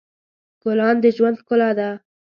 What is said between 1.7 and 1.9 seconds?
ده.